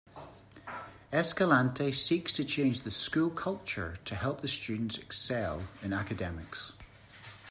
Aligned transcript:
Escalante 1.13 1.91
seeks 1.91 2.33
to 2.33 2.43
change 2.43 2.81
the 2.81 2.89
school 2.89 3.29
culture 3.29 3.97
to 4.03 4.15
help 4.15 4.41
the 4.41 4.47
students 4.47 4.97
excel 4.97 5.67
in 5.83 5.93
academics. 5.93 6.73